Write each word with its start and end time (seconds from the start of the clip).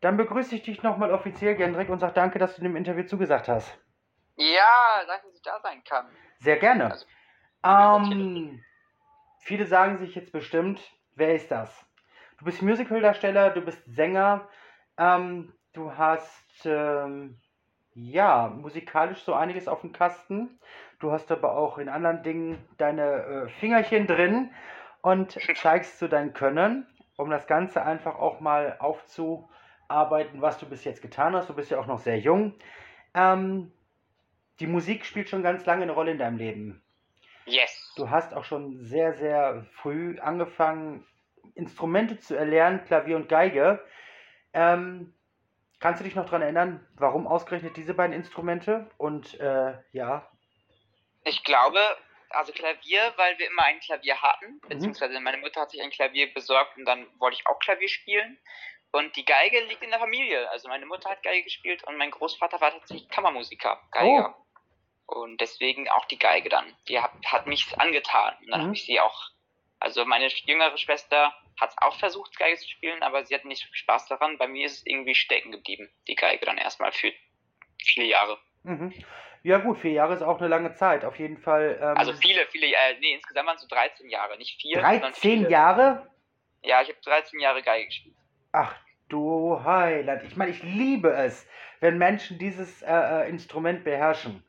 Dann 0.00 0.16
begrüße 0.16 0.54
ich 0.54 0.62
dich 0.62 0.82
nochmal 0.82 1.12
offiziell, 1.12 1.54
Gendrik, 1.56 1.90
und 1.90 1.98
sag 1.98 2.14
danke, 2.14 2.38
dass 2.38 2.56
du 2.56 2.62
dem 2.62 2.76
Interview 2.76 3.04
zugesagt 3.04 3.48
hast. 3.48 3.78
Ja, 4.36 5.04
danke, 5.06 5.26
dass 5.26 5.36
ich 5.36 5.42
da 5.42 5.60
sein 5.60 5.84
kann. 5.84 6.06
Sehr 6.38 6.56
gerne. 6.56 6.92
Also, 6.92 7.06
ähm, 7.62 8.62
viele 9.40 9.66
sagen 9.66 9.98
sich 9.98 10.14
jetzt 10.14 10.32
bestimmt, 10.32 10.80
wer 11.14 11.34
ist 11.34 11.50
das? 11.50 11.86
Du 12.38 12.46
bist 12.46 12.62
Musicaldarsteller, 12.62 13.50
du 13.50 13.60
bist 13.60 13.82
Sänger, 13.84 14.48
ähm, 14.96 15.52
du 15.74 15.94
hast 15.96 16.64
ähm, 16.64 17.38
ja 17.92 18.48
musikalisch 18.48 19.22
so 19.22 19.34
einiges 19.34 19.68
auf 19.68 19.82
dem 19.82 19.92
Kasten. 19.92 20.58
Du 21.00 21.12
hast 21.12 21.30
aber 21.30 21.56
auch 21.56 21.76
in 21.76 21.90
anderen 21.90 22.22
Dingen 22.22 22.66
deine 22.78 23.02
äh, 23.02 23.48
Fingerchen 23.60 24.06
drin 24.06 24.54
und 25.02 25.38
zeigst 25.56 25.98
so 25.98 26.08
dein 26.08 26.32
Können, 26.32 26.86
um 27.16 27.28
das 27.28 27.46
Ganze 27.46 27.82
einfach 27.82 28.16
auch 28.16 28.40
mal 28.40 28.78
aufzuarbeiten, 29.90 30.40
was 30.40 30.58
du 30.58 30.66
bis 30.66 30.84
jetzt 30.84 31.02
getan 31.02 31.34
hast. 31.34 31.48
Du 31.48 31.54
bist 31.54 31.70
ja 31.70 31.78
auch 31.78 31.86
noch 31.86 31.98
sehr 31.98 32.18
jung. 32.18 32.54
Ähm, 33.14 33.72
die 34.60 34.66
Musik 34.66 35.04
spielt 35.04 35.28
schon 35.28 35.42
ganz 35.42 35.66
lange 35.66 35.82
eine 35.82 35.92
Rolle 35.92 36.12
in 36.12 36.18
deinem 36.18 36.38
Leben. 36.38 36.82
Yes. 37.46 37.92
Du 37.96 38.10
hast 38.10 38.34
auch 38.34 38.44
schon 38.44 38.84
sehr, 38.84 39.14
sehr 39.14 39.66
früh 39.72 40.18
angefangen, 40.20 41.06
Instrumente 41.54 42.18
zu 42.18 42.36
erlernen, 42.36 42.84
Klavier 42.84 43.16
und 43.16 43.28
Geige. 43.28 43.84
Ähm, 44.52 45.12
kannst 45.80 46.00
du 46.00 46.04
dich 46.04 46.14
noch 46.14 46.26
daran 46.26 46.42
erinnern, 46.42 46.86
warum 46.94 47.26
ausgerechnet 47.26 47.76
diese 47.76 47.94
beiden 47.94 48.14
Instrumente? 48.14 48.88
Und 48.98 49.40
äh, 49.40 49.74
ja. 49.92 50.30
Ich 51.24 51.42
glaube, 51.42 51.80
also 52.28 52.52
Klavier, 52.52 53.12
weil 53.16 53.38
wir 53.38 53.48
immer 53.48 53.64
ein 53.64 53.80
Klavier 53.80 54.22
hatten, 54.22 54.60
beziehungsweise 54.68 55.18
meine 55.20 55.38
Mutter 55.38 55.62
hat 55.62 55.70
sich 55.70 55.82
ein 55.82 55.90
Klavier 55.90 56.32
besorgt 56.32 56.76
und 56.76 56.84
dann 56.84 57.06
wollte 57.18 57.38
ich 57.40 57.46
auch 57.46 57.58
Klavier 57.58 57.88
spielen. 57.88 58.38
Und 58.92 59.14
die 59.16 59.24
Geige 59.24 59.60
liegt 59.64 59.82
in 59.82 59.90
der 59.90 60.00
Familie. 60.00 60.50
Also 60.50 60.68
meine 60.68 60.86
Mutter 60.86 61.10
hat 61.10 61.22
Geige 61.22 61.44
gespielt 61.44 61.84
und 61.84 61.96
mein 61.96 62.10
Großvater 62.10 62.60
war 62.60 62.72
tatsächlich 62.72 63.08
Kammermusiker, 63.08 63.80
Geiger. 63.92 64.34
Oh. 65.06 65.22
Und 65.22 65.40
deswegen 65.40 65.88
auch 65.88 66.04
die 66.06 66.18
Geige 66.18 66.48
dann. 66.48 66.76
Die 66.88 66.98
hat, 67.00 67.12
hat 67.26 67.46
mich 67.46 67.66
angetan. 67.78 68.36
Und 68.40 68.50
dann 68.50 68.60
Mhm. 68.60 68.64
habe 68.66 68.74
ich 68.74 68.84
sie 68.84 69.00
auch. 69.00 69.30
Also 69.78 70.04
meine 70.04 70.26
jüngere 70.28 70.76
Schwester 70.76 71.32
hat 71.60 71.74
auch 71.78 71.98
versucht, 71.98 72.36
Geige 72.38 72.56
zu 72.58 72.68
spielen, 72.68 73.02
aber 73.02 73.24
sie 73.24 73.34
hat 73.34 73.44
nicht 73.44 73.60
so 73.62 73.66
viel 73.66 73.76
Spaß 73.76 74.06
daran. 74.06 74.38
Bei 74.38 74.46
mir 74.46 74.66
ist 74.66 74.78
es 74.78 74.86
irgendwie 74.86 75.14
stecken 75.14 75.52
geblieben, 75.52 75.90
die 76.08 76.14
Geige 76.14 76.44
dann 76.46 76.58
erstmal 76.58 76.92
für 76.92 77.12
vier 77.82 78.06
Jahre. 78.06 78.38
Mhm. 78.64 78.92
Ja 79.42 79.58
gut, 79.58 79.78
vier 79.78 79.92
Jahre 79.92 80.14
ist 80.14 80.22
auch 80.22 80.38
eine 80.38 80.48
lange 80.48 80.74
Zeit. 80.74 81.04
Auf 81.04 81.18
jeden 81.18 81.38
Fall. 81.38 81.78
Ähm, 81.80 81.96
Also 81.96 82.12
viele, 82.12 82.46
viele, 82.48 82.66
äh, 82.66 82.98
nee, 83.00 83.14
insgesamt 83.14 83.46
waren 83.46 83.56
es 83.56 83.62
so 83.62 83.68
13 83.68 84.08
Jahre, 84.10 84.36
nicht 84.36 84.60
vier. 84.60 84.80
sondern 84.80 85.00
13 85.00 85.14
viele. 85.14 85.50
Jahre? 85.50 86.10
Ja, 86.62 86.82
ich 86.82 86.88
habe 86.88 86.98
13 87.02 87.40
Jahre 87.40 87.62
Geige 87.62 87.86
gespielt. 87.86 88.16
Ach 88.52 88.74
du 89.08 89.62
Heiland. 89.64 90.22
Ich 90.24 90.36
meine, 90.36 90.50
ich 90.50 90.62
liebe 90.62 91.10
es, 91.12 91.46
wenn 91.80 91.98
Menschen 91.98 92.38
dieses 92.38 92.82
äh, 92.82 92.92
äh, 92.92 93.28
Instrument 93.28 93.84
beherrschen. 93.84 94.44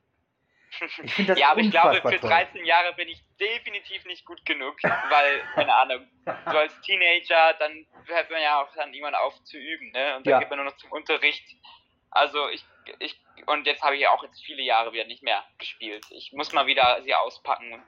Ich 1.04 1.14
finde 1.14 1.34
das 1.34 1.40
ja, 1.40 1.52
aber 1.52 1.60
ich 1.60 1.70
glaube, 1.70 2.02
für 2.02 2.20
toll. 2.20 2.30
13 2.30 2.66
Jahre 2.66 2.94
bin 2.94 3.10
ich 3.10 3.22
definitiv 3.40 4.06
nicht 4.06 4.26
gut 4.26 4.44
genug, 4.46 4.78
weil, 5.10 5.42
keine 5.54 5.76
Ahnung, 5.76 6.08
so 6.50 6.58
als 6.58 6.80
Teenager, 6.82 7.54
dann 7.60 7.86
hört 8.06 8.32
man 8.32 8.42
ja 8.42 8.62
auch 8.62 8.74
dann 8.74 8.94
irgendwann 8.94 9.16
auf 9.16 9.44
zu 9.44 9.58
üben, 9.58 9.92
ne? 9.92 10.16
Und 10.16 10.26
dann 10.26 10.32
Ja. 10.32 10.40
geht 10.40 10.50
man 10.50 10.60
nur 10.60 10.68
noch 10.68 10.78
zum 10.78 10.92
Unterricht. 10.94 11.44
Also 12.10 12.48
ich, 12.50 12.64
ich, 13.00 13.20
und 13.48 13.68
jetzt 13.68 13.84
habe 13.84 13.96
ich 13.96 14.02
ja 14.02 14.12
auch 14.12 14.24
jetzt 14.24 14.42
viele 14.46 14.62
Jahre 14.64 14.94
wieder 14.94 15.06
nicht 15.06 15.24
mehr 15.24 15.44
gespielt. 15.58 16.06
Ich 16.12 16.32
muss 16.34 16.54
mal 16.54 16.68
wieder 16.68 17.02
sie 17.04 17.14
auspacken. 17.16 17.84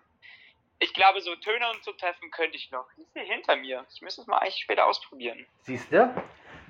Ich 0.79 0.93
glaube, 0.93 1.21
so 1.21 1.35
Töne 1.35 1.69
und 1.71 1.83
so 1.83 1.91
treffen 1.93 2.29
könnte 2.31 2.57
ich 2.57 2.71
noch. 2.71 2.85
Die 2.97 3.01
ist 3.03 3.13
hier 3.13 3.23
hinter 3.23 3.55
mir. 3.55 3.85
Ich 3.93 4.01
müsste 4.01 4.21
es 4.21 4.27
mal 4.27 4.37
eigentlich 4.39 4.57
später 4.63 4.85
ausprobieren. 4.85 5.45
Siehst 5.61 5.91
du? 5.91 6.13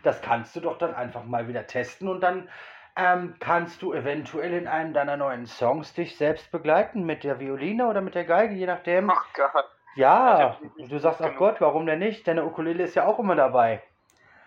Das 0.03 0.21
kannst 0.21 0.55
du 0.55 0.59
doch 0.59 0.77
dann 0.77 0.93
einfach 0.93 1.23
mal 1.23 1.47
wieder 1.47 1.65
testen 1.65 2.07
und 2.09 2.21
dann 2.21 2.49
ähm, 2.95 3.35
kannst 3.39 3.81
du 3.81 3.93
eventuell 3.93 4.53
in 4.53 4.67
einem 4.67 4.93
deiner 4.93 5.17
neuen 5.17 5.47
Songs 5.47 5.93
dich 5.93 6.15
selbst 6.17 6.51
begleiten 6.51 7.05
mit 7.05 7.23
der 7.23 7.39
Violine 7.39 7.87
oder 7.87 8.01
mit 8.01 8.13
der 8.13 8.25
Geige, 8.25 8.53
je 8.53 8.67
nachdem. 8.67 9.09
Ach 9.09 9.25
Gott. 9.33 9.65
Ja, 9.95 10.59
du 10.77 10.99
sagst, 10.99 11.21
ach 11.21 11.35
Gott, 11.35 11.61
warum 11.61 11.85
denn 11.85 11.99
nicht? 11.99 12.27
Deine 12.27 12.43
Ukulele 12.45 12.83
ist 12.83 12.95
ja 12.95 13.05
auch 13.05 13.19
immer 13.19 13.35
dabei. 13.35 13.81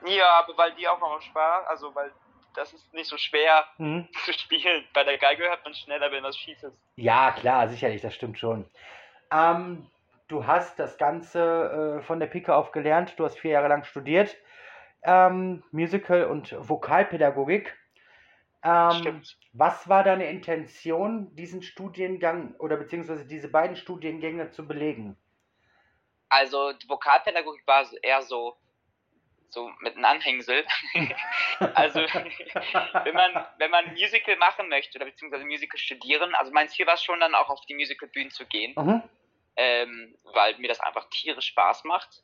Ja, 0.05 0.41
aber 0.41 0.57
weil 0.59 0.73
die 0.75 0.87
auch 0.87 1.01
noch 1.01 1.21
Spaß, 1.21 1.67
also 1.69 1.95
weil 1.95 2.13
das 2.55 2.73
ist 2.73 2.93
nicht 2.95 3.09
so 3.09 3.17
schwer 3.17 3.65
Hm? 3.77 4.09
zu 4.25 4.33
spielen. 4.33 4.85
Bei 4.93 5.05
der 5.05 5.19
Geige 5.19 5.45
hört 5.45 5.65
man 5.65 5.75
schneller, 5.75 6.11
wenn 6.11 6.23
das 6.23 6.37
schief 6.37 6.63
ist. 6.63 6.77
Ja, 6.97 7.33
klar, 7.33 7.69
sicherlich, 7.69 8.03
das 8.03 8.15
stimmt 8.15 8.39
schon. 8.39 8.69
Ähm, 9.33 9.87
du 10.29 10.47
hast 10.47 10.79
das 10.79 10.99
Ganze 10.99 11.99
äh, 11.99 12.03
von 12.03 12.21
der 12.21 12.27
Pike 12.27 12.55
auf 12.55 12.73
gelernt, 12.73 13.15
du 13.19 13.25
hast 13.25 13.39
vier 13.39 13.53
Jahre 13.53 13.69
lang 13.69 13.85
studiert, 13.85 14.37
ähm, 15.03 15.63
Musical- 15.71 16.27
und 16.27 16.55
Vokalpädagogik. 16.59 17.77
Ähm, 18.63 19.23
was 19.53 19.89
war 19.89 20.03
deine 20.03 20.29
Intention, 20.29 21.35
diesen 21.37 21.63
Studiengang 21.63 22.57
oder 22.59 22.77
beziehungsweise 22.77 23.25
diese 23.27 23.49
beiden 23.49 23.77
Studiengänge 23.77 24.51
zu 24.51 24.67
belegen? 24.67 25.17
Also 26.29 26.73
die 26.73 26.89
Vokalpädagogik 26.89 27.65
war 27.67 27.85
eher 28.03 28.23
so, 28.23 28.57
so 29.49 29.71
mit 29.81 29.95
einem 29.95 30.05
Anhängsel. 30.05 30.65
also 31.75 32.01
wenn 32.01 33.15
man, 33.15 33.47
wenn 33.59 33.71
man 33.71 33.93
Musical 33.93 34.37
machen 34.37 34.69
möchte 34.69 34.99
oder 34.99 35.07
beziehungsweise 35.07 35.45
Musical 35.45 35.79
studieren, 35.79 36.35
also 36.35 36.53
mein 36.53 36.69
Ziel 36.69 36.87
war 36.87 36.95
es 36.95 37.03
schon 37.03 37.21
dann 37.21 37.35
auch 37.35 37.49
auf 37.49 37.61
die 37.67 37.75
Musicalbühnen 37.75 38.31
zu 38.31 38.47
gehen, 38.47 38.75
Mhm. 38.77 39.03
ähm, 39.57 40.19
weil 40.25 40.57
mir 40.59 40.69
das 40.69 40.81
einfach 40.81 41.09
tierisch 41.11 41.47
Spaß 41.47 41.85
macht. 41.85 42.23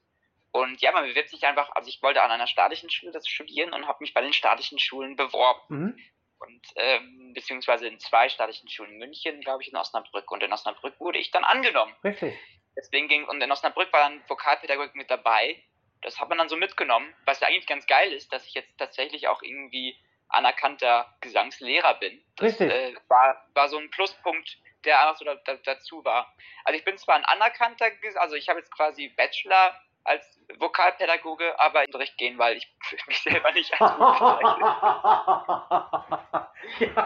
Und 0.50 0.82
ja, 0.82 0.92
man 0.92 1.06
bewirbt 1.06 1.30
sich 1.30 1.44
einfach, 1.46 1.70
also 1.74 1.88
ich 1.88 2.02
wollte 2.02 2.22
an 2.22 2.30
einer 2.30 2.46
staatlichen 2.46 2.90
Schule 2.90 3.10
das 3.12 3.26
studieren 3.26 3.72
und 3.72 3.86
habe 3.86 3.98
mich 4.00 4.12
bei 4.12 4.20
den 4.20 4.34
staatlichen 4.34 4.78
Schulen 4.78 5.16
beworben. 5.16 5.60
Mhm. 5.68 5.98
Und 6.38 6.66
ähm, 6.76 7.32
beziehungsweise 7.34 7.86
in 7.86 7.98
zwei 8.00 8.28
staatlichen 8.28 8.68
Schulen 8.68 8.92
in 8.92 8.98
München, 8.98 9.40
glaube 9.40 9.62
ich, 9.62 9.70
in 9.70 9.76
Osnabrück. 9.76 10.30
Und 10.30 10.42
in 10.42 10.52
Osnabrück 10.52 10.98
wurde 10.98 11.18
ich 11.18 11.30
dann 11.30 11.44
angenommen. 11.44 11.94
Richtig. 12.04 12.36
Deswegen 12.76 13.06
ging, 13.08 13.24
und 13.24 13.40
in 13.40 13.52
Osnabrück 13.52 13.92
war 13.92 14.00
dann 14.00 14.22
Vokalpädagogik 14.28 14.94
mit 14.94 15.10
dabei. 15.10 15.62
Das 16.02 16.20
hat 16.20 16.28
man 16.28 16.38
dann 16.38 16.48
so 16.48 16.56
mitgenommen, 16.56 17.14
was 17.24 17.40
ja 17.40 17.48
eigentlich 17.48 17.66
ganz 17.66 17.86
geil 17.86 18.12
ist, 18.12 18.32
dass 18.32 18.46
ich 18.46 18.54
jetzt 18.54 18.76
tatsächlich 18.78 19.28
auch 19.28 19.42
irgendwie 19.42 19.96
anerkannter 20.28 21.14
Gesangslehrer 21.20 21.94
bin. 21.94 22.22
Das 22.36 22.52
Richtig. 22.52 22.70
äh, 22.70 22.94
war, 23.08 23.46
war 23.54 23.68
so 23.68 23.78
ein 23.78 23.90
Pluspunkt, 23.90 24.58
der 24.84 25.00
einfach 25.00 25.16
so 25.16 25.24
da, 25.24 25.34
da, 25.36 25.56
dazu 25.56 26.04
war. 26.04 26.34
Also 26.64 26.78
ich 26.78 26.84
bin 26.84 26.98
zwar 26.98 27.16
ein 27.16 27.24
anerkannter, 27.24 27.86
also 28.16 28.34
ich 28.34 28.48
habe 28.48 28.58
jetzt 28.58 28.74
quasi 28.74 29.08
Bachelor 29.08 29.78
als 30.04 30.40
Vokalpädagoge, 30.58 31.58
aber 31.58 31.80
in 31.80 31.86
den 31.86 31.94
Unterricht 31.94 32.18
gehen, 32.18 32.38
weil 32.38 32.56
ich 32.56 32.74
mich 33.06 33.22
selber 33.22 33.52
nicht 33.52 33.72
als 33.72 33.92
gut 33.96 34.18
bezeichne. 34.18 34.66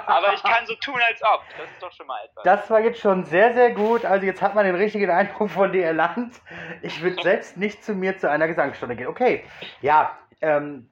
Aber 0.06 0.34
ich 0.34 0.42
kann 0.42 0.66
so 0.66 0.74
tun, 0.76 1.00
als 1.08 1.22
ob. 1.22 1.42
Das 1.56 1.70
ist 1.70 1.82
doch 1.82 1.92
schon 1.92 2.06
mal 2.06 2.24
etwas. 2.24 2.44
Das 2.44 2.70
war 2.70 2.80
jetzt 2.80 3.00
schon 3.00 3.24
sehr, 3.24 3.54
sehr 3.54 3.72
gut. 3.72 4.04
Also 4.04 4.26
jetzt 4.26 4.42
hat 4.42 4.54
man 4.54 4.64
den 4.64 4.74
richtigen 4.74 5.10
Eindruck 5.10 5.50
von 5.50 5.72
dir 5.72 5.84
erlangt. 5.84 6.40
Ich 6.82 7.00
würde 7.02 7.22
selbst 7.22 7.56
nicht 7.56 7.82
zu 7.84 7.94
mir 7.94 8.18
zu 8.18 8.30
einer 8.30 8.46
Gesangsstunde 8.46 8.96
gehen. 8.96 9.06
Okay, 9.06 9.44
ja, 9.80 10.18
ähm, 10.40 10.90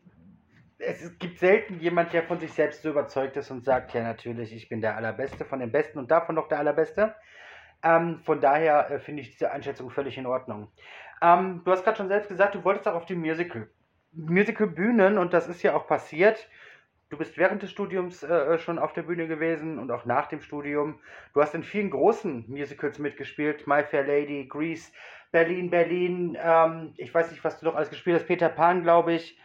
es 0.78 1.18
gibt 1.18 1.38
selten 1.38 1.80
jemand, 1.80 2.12
der 2.12 2.24
von 2.24 2.38
sich 2.40 2.52
selbst 2.52 2.82
so 2.82 2.90
überzeugt 2.90 3.36
ist 3.36 3.50
und 3.50 3.64
sagt, 3.64 3.94
ja 3.94 4.02
natürlich, 4.02 4.52
ich 4.52 4.68
bin 4.68 4.80
der 4.80 4.96
Allerbeste 4.96 5.44
von 5.44 5.60
den 5.60 5.72
Besten 5.72 5.98
und 5.98 6.10
davon 6.10 6.34
noch 6.34 6.48
der 6.48 6.58
Allerbeste. 6.58 7.14
Ähm, 7.84 8.18
von 8.24 8.40
daher 8.40 8.90
äh, 8.90 8.98
finde 8.98 9.22
ich 9.22 9.32
diese 9.32 9.52
Einschätzung 9.52 9.90
völlig 9.90 10.16
in 10.16 10.26
Ordnung. 10.26 10.68
Ähm, 11.22 11.62
du 11.64 11.70
hast 11.70 11.84
gerade 11.84 11.98
schon 11.98 12.08
selbst 12.08 12.28
gesagt, 12.28 12.54
du 12.54 12.64
wolltest 12.64 12.88
auch 12.88 12.94
auf 12.94 13.06
die 13.06 13.14
Musical. 13.14 13.68
Musical-Bühnen 14.12 15.18
und 15.18 15.32
das 15.34 15.48
ist 15.48 15.62
ja 15.62 15.74
auch 15.74 15.86
passiert. 15.86 16.48
Du 17.10 17.18
bist 17.18 17.36
während 17.36 17.62
des 17.62 17.70
Studiums 17.70 18.22
äh, 18.22 18.58
schon 18.58 18.78
auf 18.78 18.92
der 18.92 19.02
Bühne 19.02 19.28
gewesen 19.28 19.78
und 19.78 19.90
auch 19.90 20.04
nach 20.04 20.26
dem 20.26 20.40
Studium. 20.40 20.98
Du 21.34 21.42
hast 21.42 21.54
in 21.54 21.62
vielen 21.62 21.90
großen 21.90 22.46
Musicals 22.48 22.98
mitgespielt. 22.98 23.66
My 23.66 23.84
Fair 23.84 24.04
Lady, 24.04 24.46
Grease, 24.48 24.90
Berlin, 25.30 25.70
Berlin. 25.70 26.38
Ähm, 26.40 26.94
ich 26.96 27.12
weiß 27.12 27.30
nicht, 27.30 27.44
was 27.44 27.60
du 27.60 27.66
noch 27.66 27.74
alles 27.74 27.90
gespielt 27.90 28.16
hast. 28.16 28.26
Peter 28.26 28.48
Pan, 28.48 28.82
glaube 28.82 29.12
ich. 29.12 29.38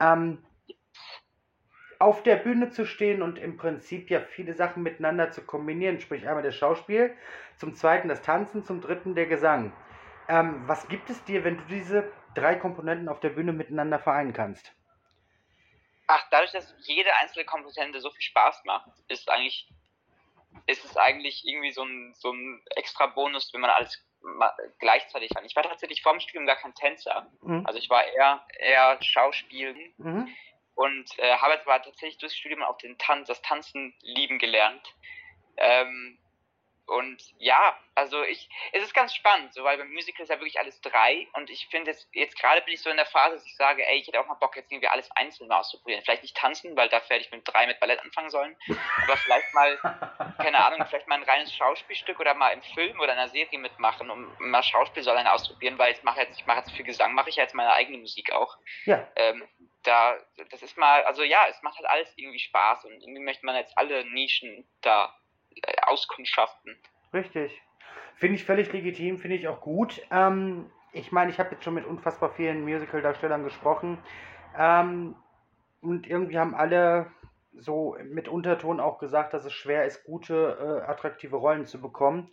Ähm, 0.00 0.38
auf 1.98 2.22
der 2.22 2.36
Bühne 2.36 2.70
zu 2.70 2.86
stehen 2.86 3.22
und 3.22 3.38
im 3.38 3.56
Prinzip 3.56 4.10
ja 4.10 4.20
viele 4.20 4.54
Sachen 4.54 4.82
miteinander 4.82 5.30
zu 5.30 5.42
kombinieren. 5.42 6.00
Sprich 6.00 6.26
einmal 6.26 6.42
das 6.42 6.54
Schauspiel, 6.54 7.16
zum 7.56 7.74
zweiten 7.74 8.08
das 8.08 8.22
Tanzen, 8.22 8.64
zum 8.64 8.80
dritten 8.80 9.14
der 9.14 9.26
Gesang. 9.26 9.72
Ähm, 10.28 10.62
was 10.66 10.88
gibt 10.88 11.10
es 11.10 11.22
dir, 11.24 11.44
wenn 11.44 11.56
du 11.58 11.64
diese 11.64 12.10
drei 12.34 12.54
Komponenten 12.54 13.08
auf 13.08 13.20
der 13.20 13.30
Bühne 13.30 13.52
miteinander 13.52 13.98
vereinen 13.98 14.32
kannst? 14.32 14.72
Ach, 16.06 16.26
dadurch, 16.30 16.52
dass 16.52 16.74
jede 16.80 17.10
einzelne 17.20 17.44
Komponente 17.44 18.00
so 18.00 18.10
viel 18.10 18.22
Spaß 18.22 18.64
macht, 18.64 18.90
ist 19.08 19.28
eigentlich, 19.30 19.68
ist 20.66 20.84
es 20.84 20.96
eigentlich 20.96 21.46
irgendwie 21.46 21.72
so 21.72 21.82
ein, 21.82 22.14
so 22.14 22.30
ein 22.30 22.62
extra 22.76 23.06
Bonus, 23.06 23.52
wenn 23.54 23.60
man 23.60 23.70
alles 23.70 24.04
gleichzeitig 24.78 25.30
kann. 25.34 25.44
Ich 25.44 25.56
war 25.56 25.62
tatsächlich 25.62 26.02
vorm 26.02 26.20
Studium 26.20 26.46
gar 26.46 26.56
kein 26.56 26.74
Tänzer. 26.74 27.30
Mhm. 27.42 27.66
Also 27.66 27.78
ich 27.78 27.90
war 27.90 28.04
eher, 28.04 28.46
eher 28.58 28.98
Schauspielen 29.02 29.94
Mhm. 29.98 30.28
Und 30.74 31.18
äh, 31.18 31.36
habe 31.36 31.54
jetzt 31.54 31.66
aber 31.66 31.82
tatsächlich 31.82 32.18
durchs 32.18 32.36
Studium 32.36 32.62
auch 32.62 32.78
den 32.78 32.98
Tanz, 32.98 33.28
das 33.28 33.42
Tanzen 33.42 33.94
lieben 34.02 34.38
gelernt. 34.38 34.94
Ähm, 35.56 36.18
und 36.86 37.22
ja, 37.38 37.78
also 37.94 38.22
ich, 38.24 38.48
es 38.72 38.82
ist 38.82 38.94
ganz 38.94 39.14
spannend, 39.14 39.54
so, 39.54 39.64
weil 39.64 39.78
beim 39.78 39.90
Musical 39.90 40.22
ist 40.22 40.28
ja 40.28 40.38
wirklich 40.38 40.58
alles 40.58 40.82
drei 40.82 41.26
und 41.32 41.48
ich 41.48 41.66
finde 41.68 41.92
jetzt, 41.92 42.06
jetzt 42.12 42.38
gerade 42.38 42.60
bin 42.60 42.74
ich 42.74 42.82
so 42.82 42.90
in 42.90 42.96
der 42.96 43.06
Phase, 43.06 43.36
dass 43.36 43.46
ich 43.46 43.56
sage, 43.56 43.86
ey, 43.86 43.98
ich 43.98 44.06
hätte 44.06 44.20
auch 44.20 44.26
mal 44.26 44.34
Bock, 44.34 44.54
jetzt 44.56 44.70
irgendwie 44.70 44.88
alles 44.88 45.10
einzeln 45.12 45.48
mal 45.48 45.60
auszuprobieren. 45.60 46.02
Vielleicht 46.04 46.22
nicht 46.22 46.36
tanzen, 46.36 46.76
weil 46.76 46.90
dafür 46.90 47.16
hätte 47.16 47.26
ich 47.26 47.32
mit 47.32 47.48
drei 47.48 47.66
mit 47.66 47.80
Ballett 47.80 48.00
anfangen 48.00 48.28
sollen, 48.28 48.54
aber 49.02 49.16
vielleicht 49.16 49.54
mal, 49.54 49.78
keine 50.36 50.58
Ahnung, 50.66 50.86
vielleicht 50.86 51.08
mal 51.08 51.16
ein 51.16 51.22
reines 51.22 51.54
Schauspielstück 51.54 52.20
oder 52.20 52.34
mal 52.34 52.50
im 52.50 52.62
Film 52.62 53.00
oder 53.00 53.14
in 53.14 53.18
einer 53.18 53.28
Serie 53.30 53.58
mitmachen, 53.58 54.10
um 54.10 54.34
mal 54.38 54.62
Schauspiel 54.62 55.02
so 55.02 55.10
alleine 55.10 55.32
auszuprobieren, 55.32 55.78
weil 55.78 55.94
ich 55.94 56.02
mache 56.02 56.20
jetzt, 56.20 56.38
ich 56.38 56.44
mache 56.44 56.58
jetzt 56.58 56.72
für 56.72 56.84
Gesang, 56.84 57.14
mache 57.14 57.30
ich 57.30 57.36
ja 57.36 57.44
jetzt 57.44 57.54
meine 57.54 57.72
eigene 57.72 57.96
Musik 57.96 58.30
auch. 58.32 58.58
Ja. 58.84 59.08
Ähm, 59.16 59.48
da, 59.84 60.16
das 60.50 60.62
ist 60.62 60.76
mal, 60.76 61.02
also 61.04 61.22
ja, 61.22 61.38
es 61.48 61.62
macht 61.62 61.76
halt 61.76 61.88
alles 61.88 62.12
irgendwie 62.16 62.38
Spaß 62.38 62.84
und 62.84 62.92
irgendwie 62.92 63.22
möchte 63.22 63.46
man 63.46 63.56
jetzt 63.56 63.76
alle 63.78 64.04
Nischen 64.10 64.66
da 64.80 65.14
äh, 65.54 65.80
auskundschaften. 65.86 66.76
Richtig. 67.12 67.62
Finde 68.16 68.36
ich 68.36 68.44
völlig 68.44 68.72
legitim, 68.72 69.18
finde 69.18 69.36
ich 69.36 69.48
auch 69.48 69.60
gut. 69.60 70.00
Ähm, 70.10 70.70
ich 70.92 71.12
meine, 71.12 71.30
ich 71.30 71.38
habe 71.38 71.50
jetzt 71.52 71.64
schon 71.64 71.74
mit 71.74 71.84
unfassbar 71.84 72.30
vielen 72.30 72.64
Musical-Darstellern 72.64 73.44
gesprochen. 73.44 73.98
Ähm, 74.56 75.16
und 75.80 76.06
irgendwie 76.06 76.38
haben 76.38 76.54
alle 76.54 77.10
so 77.52 77.96
mit 78.02 78.28
Unterton 78.28 78.80
auch 78.80 78.98
gesagt, 78.98 79.34
dass 79.34 79.44
es 79.44 79.52
schwer 79.52 79.84
ist, 79.84 80.04
gute, 80.04 80.82
äh, 80.84 80.90
attraktive 80.90 81.36
Rollen 81.36 81.66
zu 81.66 81.80
bekommen. 81.80 82.30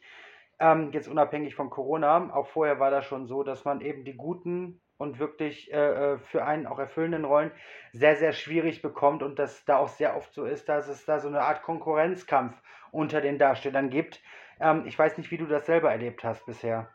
Ähm, 0.59 0.91
jetzt 0.91 1.07
unabhängig 1.07 1.55
von 1.55 1.69
Corona. 1.69 2.33
Auch 2.33 2.47
vorher 2.47 2.79
war 2.79 2.91
das 2.91 3.05
schon 3.05 3.27
so, 3.27 3.43
dass 3.43 3.65
man 3.65 3.81
eben 3.81 4.05
die 4.05 4.15
guten 4.15 4.80
und 5.01 5.17
wirklich 5.17 5.73
äh, 5.73 6.13
äh 6.13 6.17
für 6.19 6.45
einen 6.45 6.67
auch 6.67 6.77
erfüllenden 6.77 7.25
Rollen 7.25 7.51
sehr, 7.91 8.15
sehr 8.15 8.33
schwierig 8.33 8.81
bekommt 8.83 9.23
und 9.23 9.39
dass 9.39 9.65
da 9.65 9.77
auch 9.77 9.89
sehr 9.89 10.15
oft 10.15 10.31
so 10.33 10.45
ist, 10.45 10.69
dass 10.69 10.87
es 10.87 11.05
da 11.05 11.19
so 11.19 11.27
eine 11.27 11.41
Art 11.41 11.63
Konkurrenzkampf 11.63 12.55
unter 12.91 13.19
den 13.19 13.39
Darstellern 13.39 13.89
gibt. 13.89 14.21
Ähm, 14.59 14.85
ich 14.85 14.97
weiß 14.97 15.17
nicht, 15.17 15.31
wie 15.31 15.37
du 15.37 15.47
das 15.47 15.65
selber 15.65 15.91
erlebt 15.91 16.23
hast 16.23 16.45
bisher. 16.45 16.93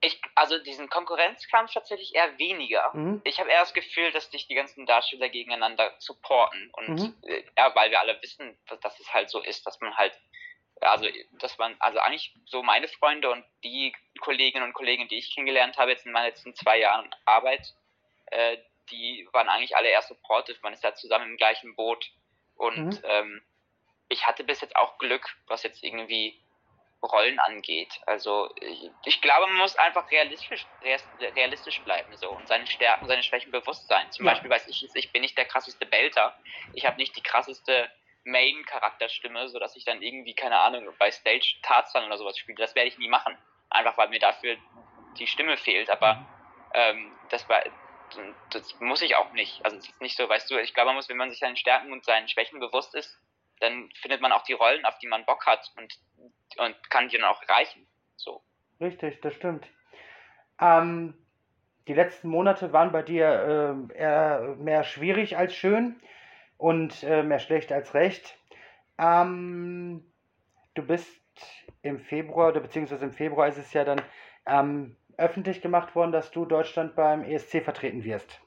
Ich, 0.00 0.20
also 0.34 0.58
diesen 0.62 0.88
Konkurrenzkampf 0.88 1.72
tatsächlich 1.72 2.14
eher 2.14 2.38
weniger. 2.38 2.90
Mhm. 2.92 3.20
Ich 3.24 3.40
habe 3.40 3.50
eher 3.50 3.60
das 3.60 3.74
Gefühl, 3.74 4.10
dass 4.12 4.30
sich 4.30 4.48
die 4.48 4.54
ganzen 4.54 4.86
Darsteller 4.86 5.28
gegeneinander 5.28 5.92
supporten. 5.98 6.70
Und 6.72 7.00
mhm. 7.00 7.14
äh, 7.22 7.42
ja, 7.56 7.72
weil 7.74 7.90
wir 7.90 8.00
alle 8.00 8.20
wissen, 8.20 8.56
dass, 8.66 8.80
dass, 8.80 8.98
es 8.98 9.12
halt 9.14 9.30
so 9.30 9.40
ist, 9.40 9.64
dass 9.66 9.80
man 9.80 9.96
halt, 9.96 10.18
also 10.80 11.08
dass 11.32 11.58
man, 11.58 11.76
also 11.78 11.98
eigentlich 11.98 12.34
so 12.46 12.62
meine 12.62 12.88
Freunde 12.88 13.30
und 13.30 13.44
die 13.64 13.94
Kolleginnen 14.20 14.64
und 14.64 14.74
Kollegen, 14.74 15.08
die 15.08 15.18
ich 15.18 15.34
kennengelernt 15.34 15.78
habe 15.78 15.90
jetzt 15.90 16.06
in 16.06 16.12
meinen 16.12 16.26
letzten 16.26 16.54
zwei 16.54 16.78
Jahren 16.78 17.10
Arbeit, 17.24 17.74
äh, 18.26 18.58
die 18.90 19.28
waren 19.32 19.48
eigentlich 19.48 19.76
alle 19.76 19.88
eher 19.88 20.02
supportive. 20.02 20.58
Man 20.62 20.72
ist 20.72 20.84
da 20.84 20.94
zusammen 20.94 21.30
im 21.30 21.36
gleichen 21.36 21.74
Boot. 21.74 22.10
Und 22.56 23.02
mhm. 23.02 23.02
ähm, 23.04 23.42
ich 24.08 24.26
hatte 24.26 24.44
bis 24.44 24.60
jetzt 24.60 24.76
auch 24.76 24.98
Glück, 24.98 25.36
was 25.46 25.62
jetzt 25.62 25.82
irgendwie 25.82 26.40
Rollen 27.02 27.38
angeht. 27.38 28.00
Also 28.06 28.52
ich, 28.60 28.90
ich, 29.04 29.20
glaube, 29.20 29.46
man 29.46 29.58
muss 29.58 29.76
einfach 29.76 30.10
realistisch, 30.10 30.66
realistisch 30.82 31.80
bleiben 31.82 32.16
so 32.16 32.30
und 32.30 32.48
seine 32.48 32.66
Stärken, 32.66 33.06
seine 33.06 33.22
Schwächen 33.22 33.52
bewusst 33.52 33.86
sein. 33.86 34.10
Zum 34.10 34.26
ja. 34.26 34.32
Beispiel 34.32 34.50
weiß 34.50 34.66
ich, 34.66 34.88
ich 34.92 35.12
bin 35.12 35.22
nicht 35.22 35.38
der 35.38 35.44
krasseste 35.44 35.86
Belter. 35.86 36.36
Ich 36.72 36.86
habe 36.86 36.96
nicht 36.96 37.16
die 37.16 37.22
krasseste 37.22 37.88
Main-Charakterstimme, 38.30 39.48
sodass 39.48 39.76
ich 39.76 39.84
dann 39.84 40.02
irgendwie, 40.02 40.34
keine 40.34 40.58
Ahnung, 40.58 40.88
bei 40.98 41.10
Stage 41.10 41.56
Tarzan 41.62 42.06
oder 42.06 42.18
sowas 42.18 42.38
spiele. 42.38 42.58
Das 42.58 42.74
werde 42.74 42.88
ich 42.88 42.98
nie 42.98 43.08
machen. 43.08 43.36
Einfach 43.70 43.96
weil 43.98 44.08
mir 44.08 44.20
dafür 44.20 44.56
die 45.18 45.26
Stimme 45.26 45.56
fehlt. 45.56 45.90
Aber 45.90 46.14
mhm. 46.14 46.26
ähm, 46.74 47.12
das 47.30 47.48
war 47.48 47.62
das 48.50 48.80
muss 48.80 49.02
ich 49.02 49.16
auch 49.16 49.32
nicht. 49.32 49.64
Also 49.64 49.76
es 49.76 49.88
ist 49.88 50.00
nicht 50.00 50.16
so, 50.16 50.28
weißt 50.28 50.50
du, 50.50 50.56
ich 50.58 50.74
glaube, 50.74 50.88
man 50.88 50.96
muss, 50.96 51.08
wenn 51.08 51.16
man 51.16 51.30
sich 51.30 51.40
seinen 51.40 51.56
Stärken 51.56 51.92
und 51.92 52.04
seinen 52.04 52.28
Schwächen 52.28 52.60
bewusst 52.60 52.94
ist, 52.94 53.18
dann 53.60 53.90
findet 54.00 54.20
man 54.20 54.32
auch 54.32 54.44
die 54.44 54.52
Rollen, 54.52 54.84
auf 54.84 54.98
die 54.98 55.08
man 55.08 55.24
Bock 55.24 55.46
hat 55.46 55.70
und, 55.76 55.98
und 56.58 56.90
kann 56.90 57.08
die 57.08 57.18
dann 57.18 57.28
auch 57.28 57.42
erreichen. 57.42 57.86
So. 58.16 58.42
Richtig, 58.80 59.20
das 59.20 59.34
stimmt. 59.34 59.66
Ähm, 60.60 61.14
die 61.86 61.94
letzten 61.94 62.28
Monate 62.28 62.72
waren 62.72 62.92
bei 62.92 63.02
dir 63.02 63.88
äh, 63.92 63.98
eher 63.98 64.56
mehr 64.58 64.84
schwierig 64.84 65.36
als 65.36 65.54
schön 65.54 66.00
und 66.58 67.02
äh, 67.02 67.22
mehr 67.22 67.38
schlecht 67.38 67.72
als 67.72 67.94
recht. 67.94 68.36
Ähm, 68.98 70.04
du 70.74 70.82
bist 70.82 71.08
im 71.82 72.00
Februar, 72.00 72.48
oder 72.48 72.60
beziehungsweise 72.60 73.04
im 73.04 73.12
Februar 73.12 73.48
ist 73.48 73.58
es 73.58 73.72
ja 73.72 73.84
dann 73.84 74.02
ähm, 74.46 74.96
öffentlich 75.16 75.62
gemacht 75.62 75.94
worden, 75.94 76.12
dass 76.12 76.30
du 76.30 76.44
Deutschland 76.44 76.94
beim 76.94 77.24
ESC 77.24 77.62
vertreten 77.62 78.04
wirst. 78.04 78.40